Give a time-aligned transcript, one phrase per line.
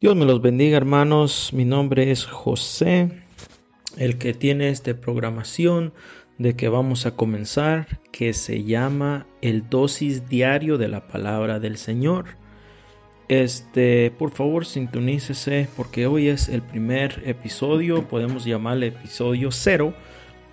[0.00, 3.20] Dios me los bendiga hermanos, mi nombre es José,
[3.96, 5.92] el que tiene esta programación
[6.38, 11.76] de que vamos a comenzar, que se llama el dosis diario de la palabra del
[11.78, 12.26] Señor.
[13.26, 19.94] Este, por favor, sintonícese porque hoy es el primer episodio, podemos llamarle episodio cero,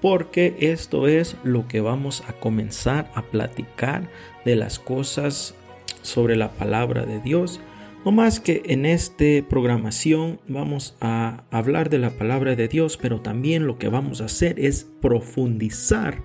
[0.00, 4.08] porque esto es lo que vamos a comenzar a platicar
[4.46, 5.54] de las cosas
[6.00, 7.60] sobre la palabra de Dios
[8.04, 13.20] no más que en esta programación vamos a hablar de la palabra de Dios, pero
[13.20, 16.22] también lo que vamos a hacer es profundizar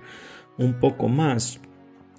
[0.58, 1.60] un poco más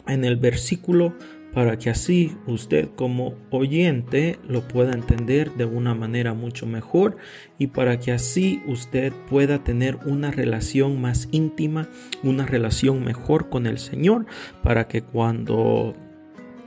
[0.07, 1.13] en el versículo
[1.53, 7.17] para que así usted como oyente lo pueda entender de una manera mucho mejor
[7.59, 11.89] y para que así usted pueda tener una relación más íntima,
[12.23, 14.25] una relación mejor con el Señor,
[14.63, 15.93] para que cuando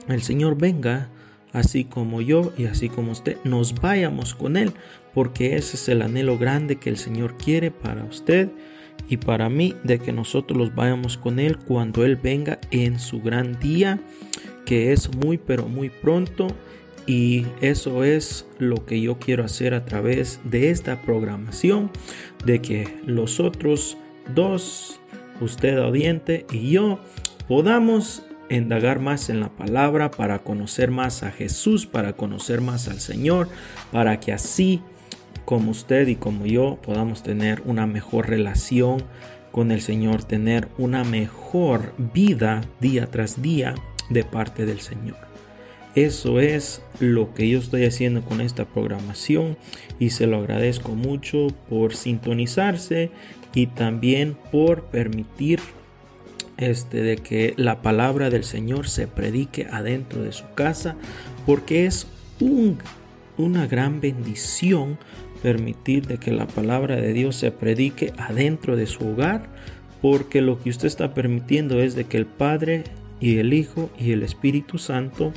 [0.06, 1.08] el Señor venga
[1.54, 4.72] así como yo y así como usted, nos vayamos con Él,
[5.14, 8.50] porque ese es el anhelo grande que el Señor quiere para usted
[9.08, 13.20] y para mí, de que nosotros los vayamos con Él cuando Él venga en su
[13.20, 14.00] gran día,
[14.64, 16.48] que es muy pero muy pronto.
[17.06, 21.90] Y eso es lo que yo quiero hacer a través de esta programación,
[22.46, 23.98] de que los otros
[24.34, 25.00] dos,
[25.42, 26.98] usted audiente y yo,
[27.46, 33.00] podamos indagar más en la palabra, para conocer más a Jesús, para conocer más al
[33.00, 33.48] Señor,
[33.92, 34.82] para que así
[35.44, 39.02] como usted y como yo podamos tener una mejor relación
[39.52, 43.74] con el Señor, tener una mejor vida día tras día
[44.10, 45.16] de parte del Señor.
[45.94, 49.56] Eso es lo que yo estoy haciendo con esta programación
[50.00, 53.12] y se lo agradezco mucho por sintonizarse
[53.54, 55.60] y también por permitir
[56.56, 60.96] este, de que la palabra del Señor se predique adentro de su casa,
[61.46, 62.06] porque es
[62.40, 62.78] un,
[63.36, 64.98] una gran bendición
[65.42, 69.48] permitir de que la palabra de Dios se predique adentro de su hogar,
[70.00, 72.84] porque lo que usted está permitiendo es de que el Padre
[73.20, 75.32] y el Hijo y el Espíritu Santo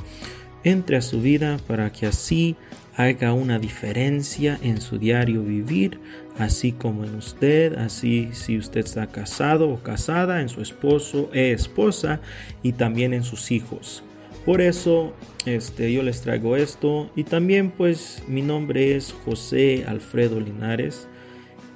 [0.64, 2.56] entre a su vida para que así
[2.96, 6.00] haga una diferencia en su diario vivir,
[6.36, 11.52] así como en usted, así si usted está casado o casada, en su esposo e
[11.52, 12.20] esposa
[12.62, 14.02] y también en sus hijos.
[14.44, 15.14] Por eso
[15.46, 21.06] este, yo les traigo esto y también pues mi nombre es José Alfredo Linares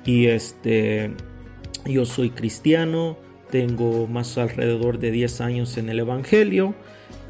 [0.05, 1.13] y este
[1.87, 3.17] yo soy cristiano,
[3.51, 6.75] tengo más alrededor de 10 años en el Evangelio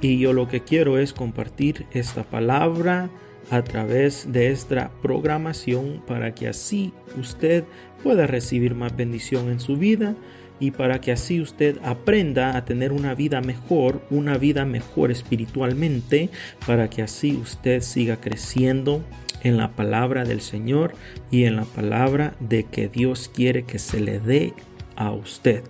[0.02, 3.08] y yo lo que quiero es compartir esta palabra
[3.50, 7.64] a través de esta programación para que así usted
[8.02, 10.16] pueda recibir más bendición en su vida
[10.58, 16.30] y para que así usted aprenda a tener una vida mejor, una vida mejor espiritualmente,
[16.66, 19.02] para que así usted siga creciendo
[19.42, 20.94] en la palabra del Señor
[21.32, 24.54] y en la palabra de que Dios quiere que se le dé
[24.94, 25.64] a usted.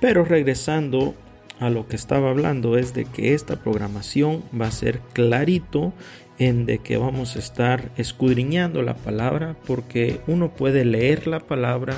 [0.00, 1.14] Pero regresando
[1.60, 5.92] a lo que estaba hablando es de que esta programación va a ser clarito
[6.38, 11.96] en de que vamos a estar escudriñando la palabra porque uno puede leer la palabra,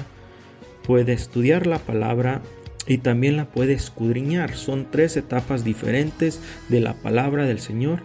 [0.84, 2.42] puede estudiar la palabra
[2.88, 4.56] y también la puede escudriñar.
[4.56, 8.02] Son tres etapas diferentes de la palabra del Señor.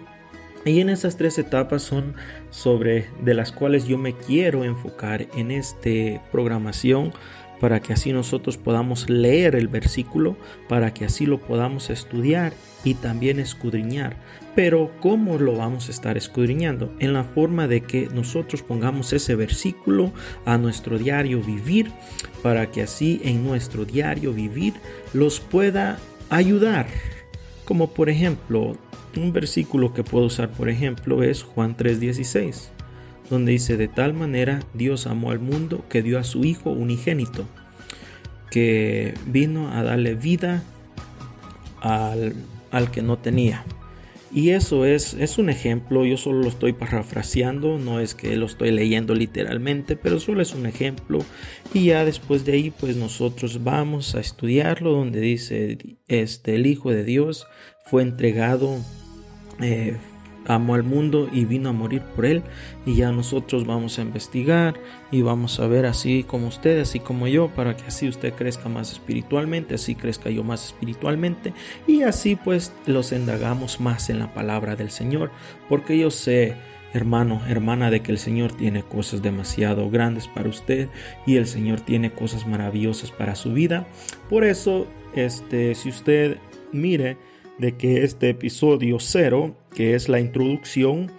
[0.64, 2.14] Y en esas tres etapas son
[2.52, 7.14] sobre de las cuales yo me quiero enfocar en esta programación
[7.60, 10.38] para que así nosotros podamos leer el versículo,
[10.68, 12.54] para que así lo podamos estudiar
[12.84, 14.18] y también escudriñar.
[14.56, 16.94] Pero ¿cómo lo vamos a estar escudriñando?
[17.00, 20.12] En la forma de que nosotros pongamos ese versículo
[20.46, 21.92] a nuestro diario vivir,
[22.42, 24.74] para que así en nuestro diario vivir
[25.14, 26.88] los pueda ayudar.
[27.66, 28.78] Como por ejemplo,
[29.16, 32.77] un versículo que puedo usar por ejemplo es Juan 3:16
[33.30, 37.46] donde dice, de tal manera Dios amó al mundo que dio a su Hijo unigénito,
[38.52, 40.64] que vino a darle vida
[41.82, 42.34] al,
[42.72, 43.66] al que no tenía.
[44.32, 48.46] Y eso es, es un ejemplo, yo solo lo estoy parafraseando, no es que lo
[48.46, 51.20] estoy leyendo literalmente, pero solo es un ejemplo.
[51.74, 55.78] Y ya después de ahí, pues nosotros vamos a estudiarlo, donde dice,
[56.08, 57.48] este, el Hijo de Dios
[57.86, 58.78] fue entregado,
[59.62, 59.96] eh,
[60.48, 62.44] amó al mundo y vino a morir por él.
[62.86, 64.76] Y ya nosotros vamos a investigar
[65.12, 68.70] y vamos a ver así como usted, así como yo, para que así usted crezca
[68.70, 71.54] más espiritualmente, así crezca yo más espiritualmente.
[71.86, 75.32] Y así pues los endagamos más en la palabra del Señor.
[75.70, 76.56] Porque yo sé
[76.94, 80.90] hermano, hermana, de que el Señor tiene cosas demasiado grandes para usted
[81.26, 83.88] y el Señor tiene cosas maravillosas para su vida.
[84.30, 86.38] Por eso, este, si usted
[86.72, 87.18] mire
[87.60, 91.12] de que este episodio cero, que es la introducción,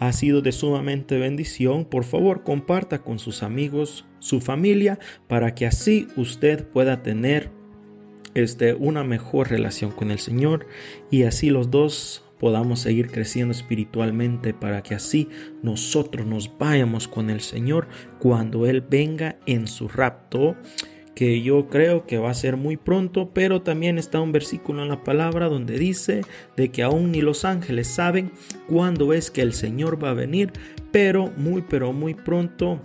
[0.00, 4.98] ha sido de sumamente bendición, por favor comparta con sus amigos, su familia,
[5.28, 7.50] para que así usted pueda tener
[8.34, 10.66] este, una mejor relación con el Señor
[11.10, 15.28] y así los dos podamos seguir creciendo espiritualmente para que así
[15.62, 17.86] nosotros nos vayamos con el Señor
[18.18, 20.56] cuando Él venga en su rapto
[21.14, 24.88] que yo creo que va a ser muy pronto, pero también está un versículo en
[24.88, 26.22] la palabra donde dice
[26.56, 28.32] de que aún ni los ángeles saben
[28.68, 30.52] cuándo es que el Señor va a venir,
[30.90, 32.80] pero muy pero muy pronto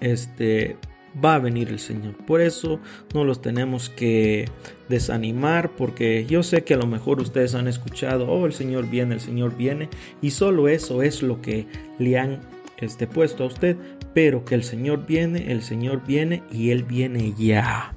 [0.00, 0.76] este
[1.22, 2.14] va a venir el Señor.
[2.26, 2.80] Por eso
[3.14, 4.50] no los tenemos que
[4.88, 9.14] desanimar porque yo sé que a lo mejor ustedes han escuchado, oh, el Señor viene,
[9.14, 9.88] el Señor viene
[10.20, 11.66] y solo eso es lo que
[11.98, 12.40] le han
[12.78, 13.76] este, puesto a usted,
[14.16, 17.92] pero que el Señor viene, el Señor viene y Él viene ya.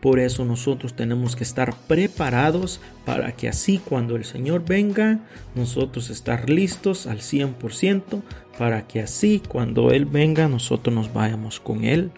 [0.00, 5.18] Por eso nosotros tenemos que estar preparados para que así cuando el Señor venga,
[5.56, 8.22] nosotros estar listos al 100%
[8.58, 12.12] para que así cuando Él venga, nosotros nos vayamos con Él.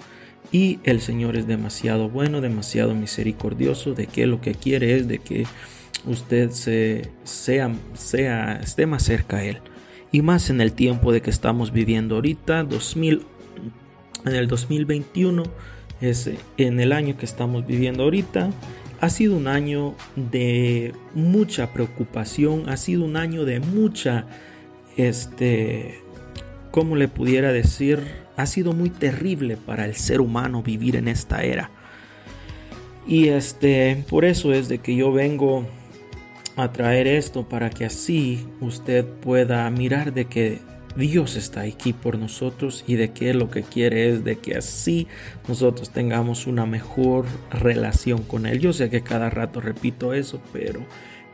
[0.51, 5.21] Y el Señor es demasiado bueno, demasiado misericordioso, de que lo que quiere es de
[5.21, 5.47] que
[6.05, 9.63] usted se, sea, sea, esté más cerca a Él
[10.13, 13.23] y más en el tiempo de que estamos viviendo ahorita, 2000,
[14.27, 15.43] en el 2021,
[16.03, 18.51] es en el año que estamos viviendo ahorita.
[19.01, 24.27] Ha sido un año de mucha preocupación, ha sido un año de mucha,
[24.99, 26.01] este,
[26.71, 28.01] ¿cómo le pudiera decir?
[28.37, 31.71] Ha sido muy terrible para el ser humano vivir en esta era.
[33.07, 35.67] Y este, por eso es de que yo vengo
[36.57, 40.61] a traer esto para que así usted pueda mirar de que
[40.97, 45.07] Dios está aquí por nosotros y de que lo que quiere es de que así
[45.49, 48.61] nosotros tengamos una mejor relación con Él.
[48.61, 50.81] Yo sé que cada rato repito eso, pero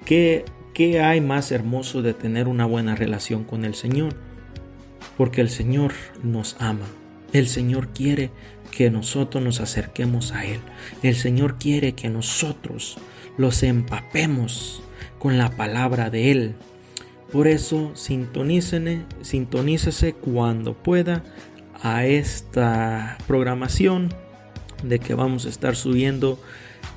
[0.05, 0.45] ¿qué,
[0.75, 4.15] qué hay más hermoso de tener una buena relación con el Señor?
[5.17, 5.93] Porque el Señor
[6.23, 6.87] nos ama.
[7.33, 8.31] El Señor quiere
[8.71, 10.61] que nosotros nos acerquemos a Él.
[11.03, 12.97] El Señor quiere que nosotros
[13.37, 14.83] los empapemos
[15.19, 16.55] con la palabra de Él.
[17.33, 19.05] Por eso sintonícese
[20.15, 21.23] cuando pueda
[21.83, 24.09] a esta programación
[24.83, 26.41] de que vamos a estar subiendo,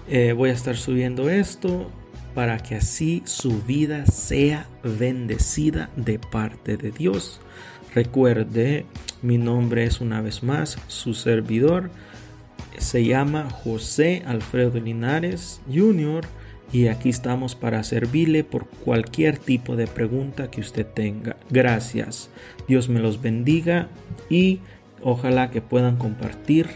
[0.07, 1.91] eh, voy a estar subiendo esto
[2.33, 7.41] para que así su vida sea bendecida de parte de Dios.
[7.93, 8.85] Recuerde,
[9.21, 11.91] mi nombre es una vez más su servidor.
[12.77, 16.25] Se llama José Alfredo Linares Jr
[16.73, 21.37] y aquí estamos para servirle por cualquier tipo de pregunta que usted tenga.
[21.49, 22.29] Gracias.
[22.67, 23.89] Dios me los bendiga
[24.29, 24.59] y
[25.01, 26.67] ojalá que puedan compartir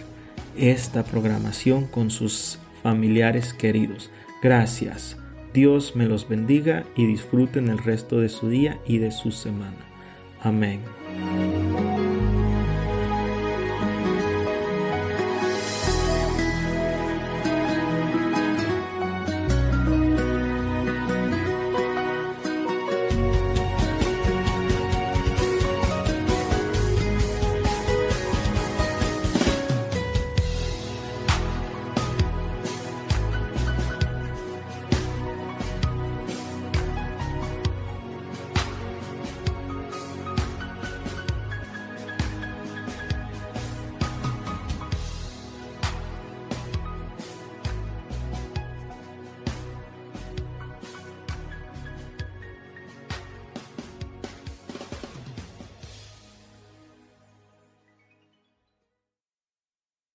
[0.58, 4.12] esta programación con sus familiares queridos.
[4.42, 5.18] Gracias.
[5.54, 9.78] Dios me los bendiga y disfruten el resto de su día y de su semana.
[10.42, 10.82] Amén.